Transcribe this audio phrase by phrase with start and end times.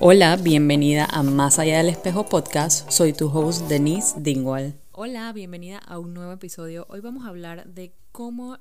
[0.00, 2.90] Hola, bienvenida a Más Allá del Espejo Podcast.
[2.90, 4.74] Soy tu host Denise Dingwall.
[4.92, 6.86] Hola, bienvenida a un nuevo episodio.
[6.88, 8.58] Hoy vamos a hablar de cómo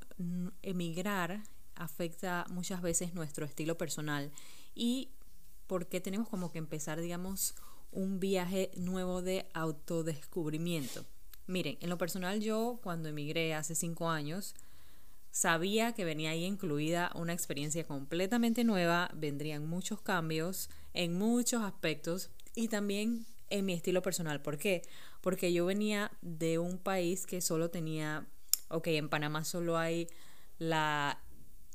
[0.62, 1.44] emigrar
[1.76, 4.32] afecta muchas veces nuestro estilo personal
[4.76, 5.10] y
[5.68, 7.56] por qué tenemos como que empezar, digamos,
[7.92, 11.06] un viaje nuevo de autodescubrimiento.
[11.48, 14.54] Miren, en lo personal yo cuando emigré hace cinco años,
[15.32, 22.30] sabía que venía ahí incluida una experiencia completamente nueva, vendrían muchos cambios en muchos aspectos
[22.56, 24.42] y también en mi estilo personal.
[24.42, 24.82] ¿Por qué?
[25.22, 28.26] Porque yo venía de un país que solo tenía,
[28.70, 30.08] ok, en Panamá solo hay
[30.58, 31.20] la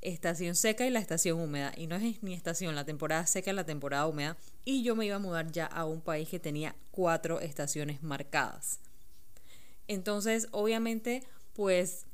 [0.03, 1.73] estación seca y la estación húmeda.
[1.77, 4.37] Y no es ni estación, la temporada seca y la temporada húmeda.
[4.65, 8.81] Y yo me iba a mudar ya a un país que tenía cuatro estaciones marcadas.
[9.89, 11.23] Entonces, obviamente,
[11.55, 12.07] pues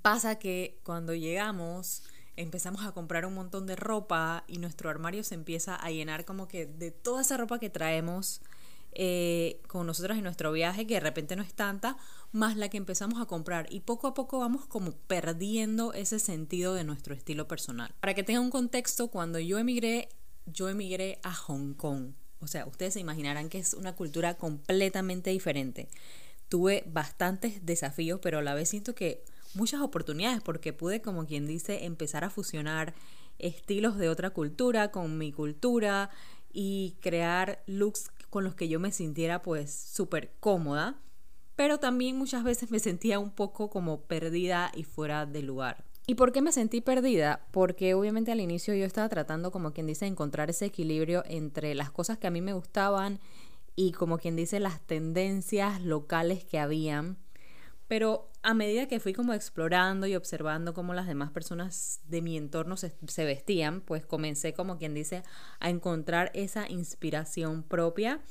[0.00, 2.02] pasa que cuando llegamos
[2.36, 6.48] empezamos a comprar un montón de ropa y nuestro armario se empieza a llenar como
[6.48, 8.40] que de toda esa ropa que traemos
[8.94, 11.96] eh, con nosotros en nuestro viaje, que de repente no es tanta,
[12.30, 13.66] más la que empezamos a comprar.
[13.70, 17.94] Y poco a poco vamos como perdiendo ese sentido de nuestro estilo personal.
[18.00, 20.10] Para que tengan un contexto, cuando yo emigré,
[20.46, 22.12] yo emigré a Hong Kong.
[22.40, 25.88] O sea, ustedes se imaginarán que es una cultura completamente diferente.
[26.48, 29.24] Tuve bastantes desafíos, pero a la vez siento que
[29.54, 32.94] muchas oportunidades porque pude, como quien dice, empezar a fusionar
[33.38, 36.10] estilos de otra cultura con mi cultura
[36.52, 41.00] y crear looks con los que yo me sintiera pues súper cómoda,
[41.56, 45.84] pero también muchas veces me sentía un poco como perdida y fuera de lugar.
[46.06, 47.46] ¿Y por qué me sentí perdida?
[47.52, 51.90] Porque obviamente al inicio yo estaba tratando, como quien dice, encontrar ese equilibrio entre las
[51.90, 53.20] cosas que a mí me gustaban
[53.76, 57.18] y como quien dice las tendencias locales que habían
[57.92, 62.38] pero a medida que fui como explorando y observando cómo las demás personas de mi
[62.38, 65.22] entorno se, vestían, pues comencé como quien dice
[65.60, 68.22] a encontrar esa inspiración propia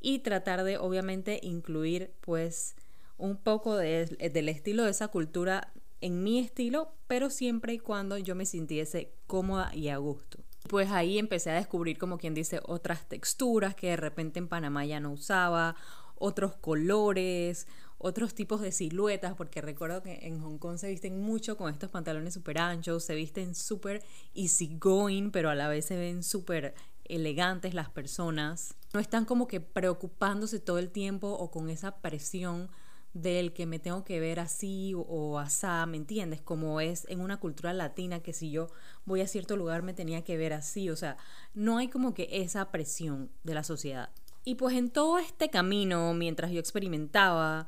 [0.00, 2.76] y tratar de obviamente incluir pues
[3.18, 8.36] un poco del estilo de esa cultura en mi estilo, pero siempre y cuando yo
[8.36, 10.38] me sintiese cómoda y a gusto.
[10.68, 14.86] Pues ahí empecé a descubrir como quien dice otras texturas que de repente en Panamá
[14.86, 15.74] ya no usaba,
[16.14, 17.66] otros colores,
[18.02, 21.90] otros tipos de siluetas, porque recuerdo que en Hong Kong se visten mucho con estos
[21.90, 24.02] pantalones súper anchos, se visten súper
[24.34, 26.74] easygoing, pero a la vez se ven súper
[27.04, 28.74] elegantes las personas.
[28.94, 32.70] No están como que preocupándose todo el tiempo o con esa presión
[33.12, 36.40] del que me tengo que ver así o, o asá, ¿me entiendes?
[36.40, 38.68] Como es en una cultura latina que si yo
[39.04, 41.18] voy a cierto lugar me tenía que ver así, o sea,
[41.52, 44.08] no hay como que esa presión de la sociedad.
[44.42, 47.66] Y pues en todo este camino, mientras yo experimentaba,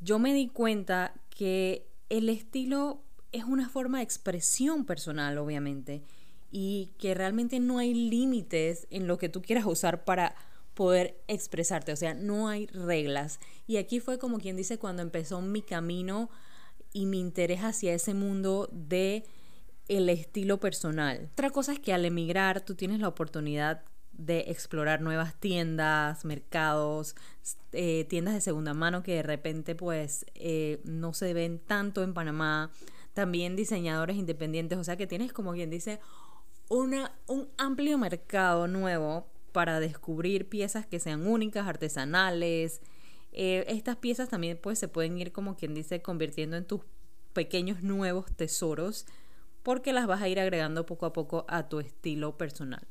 [0.00, 3.02] yo me di cuenta que el estilo
[3.32, 6.02] es una forma de expresión personal, obviamente,
[6.50, 10.34] y que realmente no hay límites en lo que tú quieras usar para
[10.74, 13.40] poder expresarte, o sea, no hay reglas.
[13.66, 16.28] Y aquí fue como quien dice cuando empezó mi camino
[16.92, 19.24] y mi interés hacia ese mundo de
[19.88, 21.30] el estilo personal.
[21.32, 23.84] Otra cosa es que al emigrar tú tienes la oportunidad
[24.18, 27.14] de explorar nuevas tiendas, mercados,
[27.72, 32.14] eh, tiendas de segunda mano que de repente pues eh, no se ven tanto en
[32.14, 32.70] Panamá,
[33.12, 36.00] también diseñadores independientes, o sea que tienes como quien dice
[36.68, 42.80] una, un amplio mercado nuevo para descubrir piezas que sean únicas, artesanales.
[43.32, 46.80] Eh, estas piezas también pues se pueden ir como quien dice convirtiendo en tus
[47.32, 49.06] pequeños nuevos tesoros
[49.62, 52.86] porque las vas a ir agregando poco a poco a tu estilo personal.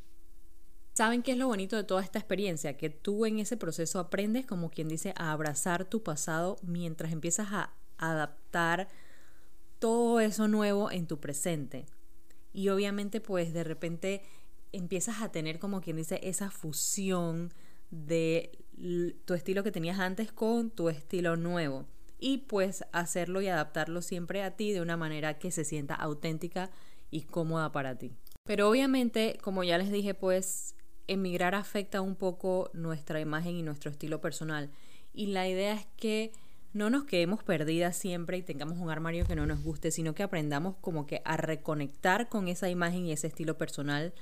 [0.96, 2.78] ¿Saben qué es lo bonito de toda esta experiencia?
[2.78, 7.50] Que tú en ese proceso aprendes, como quien dice, a abrazar tu pasado mientras empiezas
[7.52, 8.88] a adaptar
[9.80, 11.86] todo eso nuevo en tu presente.
[12.54, 14.22] Y obviamente pues de repente
[14.72, 17.54] empiezas a tener como quien dice esa fusión
[17.92, 18.58] de
[19.26, 21.86] tu estilo que tenías antes con tu estilo nuevo.
[22.20, 26.72] Y pues hacerlo y adaptarlo siempre a ti de una manera que se sienta auténtica
[27.12, 28.14] y cómoda para ti.
[28.46, 30.76] Pero obviamente, como ya les dije, pues
[31.08, 34.70] emigrar afecta un poco nuestra imagen y nuestro estilo personal.
[35.14, 36.32] Y la idea es que
[36.74, 40.24] no nos quedemos perdidas siempre y tengamos un armario que no nos guste, sino que
[40.24, 44.14] aprendamos como que a reconectar con esa imagen y ese estilo personal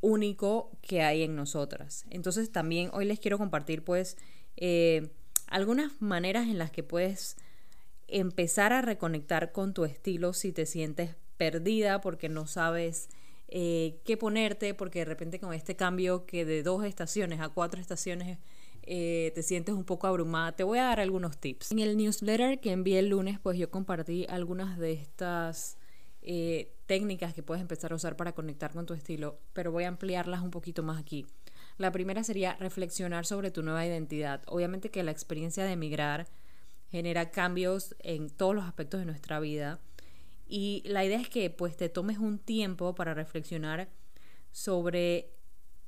[0.00, 2.06] único que hay en nosotras.
[2.08, 4.16] Entonces también hoy les quiero compartir pues
[4.56, 5.10] eh,
[5.46, 7.36] algunas maneras en las que puedes
[8.08, 13.08] empezar a reconectar con tu estilo si te sientes perdida porque no sabes
[13.52, 17.80] eh, qué ponerte, porque de repente con este cambio que de dos estaciones a cuatro
[17.80, 18.38] estaciones
[18.82, 21.72] eh, te sientes un poco abrumada, te voy a dar algunos tips.
[21.72, 25.78] En el newsletter que envié el lunes, pues yo compartí algunas de estas
[26.22, 29.88] eh, técnicas que puedes empezar a usar para conectar con tu estilo, pero voy a
[29.88, 31.26] ampliarlas un poquito más aquí.
[31.76, 34.42] La primera sería reflexionar sobre tu nueva identidad.
[34.46, 36.28] Obviamente que la experiencia de emigrar
[36.90, 39.80] genera cambios en todos los aspectos de nuestra vida
[40.50, 43.88] y la idea es que pues te tomes un tiempo para reflexionar
[44.52, 45.30] sobre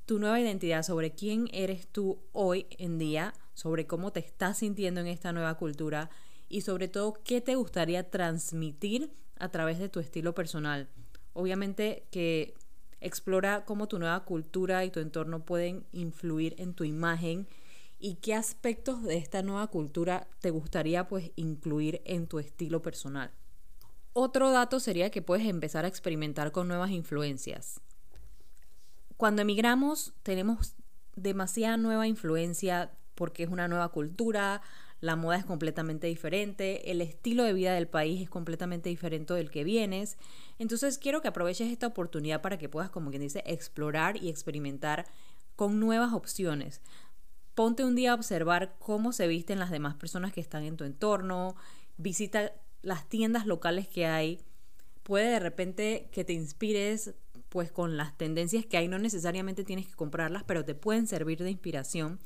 [0.06, 5.00] tu nueva identidad, sobre quién eres tú hoy en día, sobre cómo te estás sintiendo
[5.00, 6.10] en esta nueva cultura
[6.48, 10.88] y sobre todo qué te gustaría transmitir a través de tu estilo personal.
[11.32, 12.54] Obviamente que
[13.02, 17.48] Explora cómo tu nueva cultura y tu entorno pueden influir en tu imagen
[17.98, 23.32] y qué aspectos de esta nueva cultura te gustaría pues incluir en tu estilo personal.
[24.14, 27.80] Otro dato sería que puedes empezar a experimentar con nuevas influencias.
[29.16, 30.74] Cuando emigramos tenemos
[31.16, 34.62] demasiada nueva influencia porque es una nueva cultura,
[35.00, 39.50] la moda es completamente diferente, el estilo de vida del país es completamente diferente del
[39.50, 40.16] que vienes.
[40.58, 45.06] Entonces quiero que aproveches esta oportunidad para que puedas, como quien dice, explorar y experimentar
[45.56, 46.80] con nuevas opciones.
[47.54, 50.84] Ponte un día a observar cómo se visten las demás personas que están en tu
[50.84, 51.56] entorno,
[51.96, 54.40] visita las tiendas locales que hay.
[55.02, 57.14] Puede de repente que te inspires
[57.48, 61.42] pues con las tendencias que hay, no necesariamente tienes que comprarlas, pero te pueden servir
[61.42, 62.18] de inspiración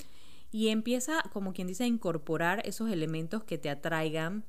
[0.53, 4.45] y empieza, como quien dice, a incorporar esos elementos que te atraigan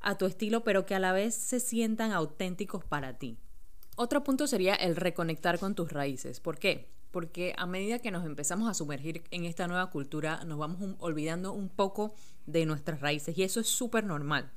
[0.00, 3.38] a tu estilo, pero que a la vez se sientan auténticos para ti.
[3.94, 6.40] Otro punto sería el reconectar con tus raíces.
[6.40, 6.90] ¿Por qué?
[7.12, 11.52] Porque a medida que nos empezamos a sumergir en esta nueva cultura, nos vamos olvidando
[11.52, 12.14] un poco
[12.46, 14.50] de nuestras raíces y eso es súper normal.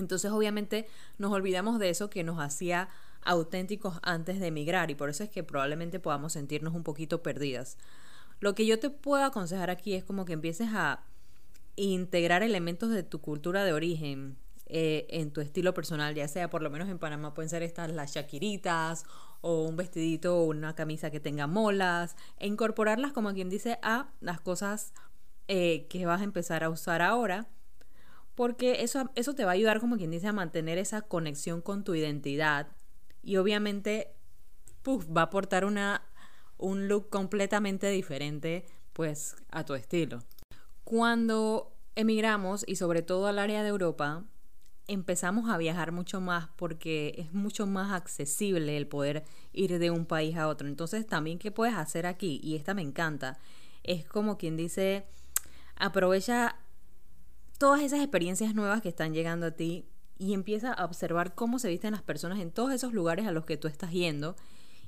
[0.00, 0.88] Entonces, obviamente,
[1.18, 2.88] nos olvidamos de eso que nos hacía
[3.22, 7.76] auténticos antes de emigrar y por eso es que probablemente podamos sentirnos un poquito perdidas.
[8.40, 11.04] Lo que yo te puedo aconsejar aquí es como que empieces a
[11.76, 14.36] integrar elementos de tu cultura de origen
[14.66, 17.90] eh, en tu estilo personal, ya sea por lo menos en Panamá pueden ser estas
[17.90, 19.04] las shakiritas
[19.40, 24.40] o un vestidito una camisa que tenga molas, e incorporarlas como quien dice a las
[24.40, 24.92] cosas
[25.48, 27.48] eh, que vas a empezar a usar ahora,
[28.34, 31.84] porque eso, eso te va a ayudar como quien dice a mantener esa conexión con
[31.84, 32.68] tu identidad
[33.22, 34.14] y obviamente
[34.86, 36.02] va a aportar una
[36.60, 40.22] un look completamente diferente pues a tu estilo.
[40.84, 44.24] Cuando emigramos y sobre todo al área de Europa,
[44.86, 50.04] empezamos a viajar mucho más porque es mucho más accesible el poder ir de un
[50.04, 50.68] país a otro.
[50.68, 53.38] Entonces también qué puedes hacer aquí, y esta me encanta,
[53.82, 55.06] es como quien dice,
[55.76, 56.56] aprovecha
[57.60, 59.84] todas esas experiencias nuevas que están llegando a ti
[60.16, 63.44] y empieza a observar cómo se visten las personas en todos esos lugares a los
[63.44, 64.34] que tú estás yendo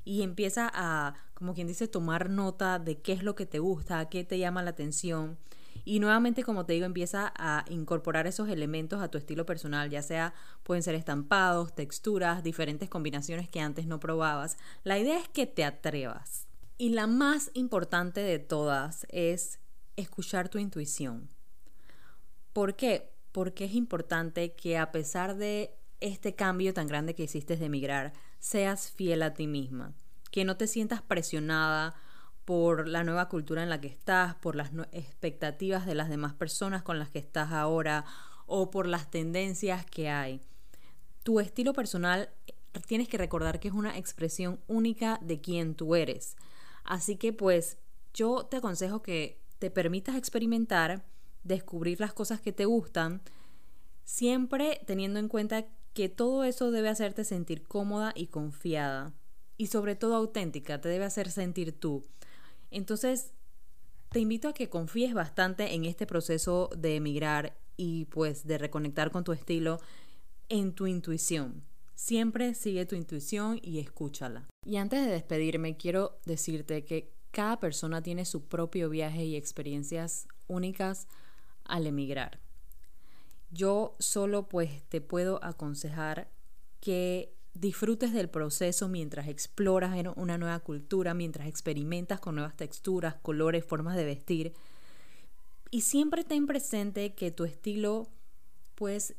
[0.07, 4.09] y empieza a, como quien dice, tomar nota de qué es lo que te gusta,
[4.09, 5.37] qué te llama la atención.
[5.85, 10.01] Y nuevamente, como te digo, empieza a incorporar esos elementos a tu estilo personal, ya
[10.01, 10.33] sea
[10.63, 14.57] pueden ser estampados, texturas, diferentes combinaciones que antes no probabas.
[14.83, 16.47] La idea es que te atrevas.
[16.79, 19.59] Y la más importante de todas es
[19.97, 21.29] escuchar tu intuición.
[22.53, 23.13] ¿Por qué?
[23.33, 28.13] Porque es importante que a pesar de este cambio tan grande que hiciste de emigrar,
[28.39, 29.95] seas fiel a ti misma,
[30.31, 31.95] que no te sientas presionada
[32.45, 36.83] por la nueva cultura en la que estás, por las expectativas de las demás personas
[36.83, 38.05] con las que estás ahora
[38.47, 40.41] o por las tendencias que hay.
[41.23, 42.31] Tu estilo personal
[42.87, 46.37] tienes que recordar que es una expresión única de quién tú eres.
[46.85, 47.79] Así que pues
[48.13, 51.05] yo te aconsejo que te permitas experimentar,
[51.45, 53.23] descubrir las cosas que te gustan,
[54.05, 59.15] siempre teniendo en cuenta que todo eso debe hacerte sentir cómoda y confiada
[59.57, 62.05] y sobre todo auténtica, te debe hacer sentir tú.
[62.71, 63.33] Entonces,
[64.09, 69.11] te invito a que confíes bastante en este proceso de emigrar y pues de reconectar
[69.11, 69.81] con tu estilo
[70.49, 71.65] en tu intuición.
[71.95, 74.49] Siempre sigue tu intuición y escúchala.
[74.67, 80.27] Y antes de despedirme, quiero decirte que cada persona tiene su propio viaje y experiencias
[80.49, 81.07] únicas
[81.65, 82.41] al emigrar.
[83.51, 86.31] Yo solo pues te puedo aconsejar
[86.81, 93.65] que disfrutes del proceso mientras exploras una nueva cultura, mientras experimentas con nuevas texturas, colores,
[93.65, 94.55] formas de vestir.
[95.71, 98.09] Y siempre ten presente que tu estilo
[98.75, 99.15] pues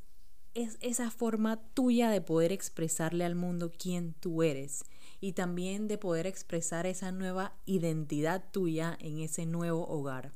[0.53, 4.83] es esa forma tuya de poder expresarle al mundo quién tú eres
[5.19, 10.33] y también de poder expresar esa nueva identidad tuya en ese nuevo hogar.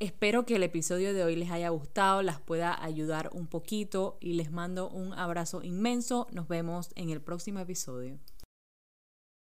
[0.00, 4.34] Espero que el episodio de hoy les haya gustado, las pueda ayudar un poquito y
[4.34, 6.28] les mando un abrazo inmenso.
[6.30, 8.16] Nos vemos en el próximo episodio.